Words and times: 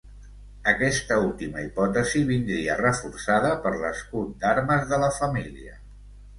Aquesta 0.69 1.17
última 1.25 1.61
hipòtesi 1.65 2.23
vindria 2.31 2.79
reforçada 2.81 3.53
per 3.69 3.75
l'escut 3.85 4.35
d'armes 4.43 4.93
de 4.95 5.03
la 5.07 5.15
família. 5.23 5.81